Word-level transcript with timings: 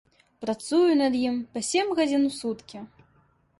Працую 0.45 0.95
над 1.01 1.13
ім 1.27 1.35
па 1.57 1.63
сем 1.69 1.93
гадзін 2.01 2.27
у 2.33 2.35
суткі. 2.41 2.85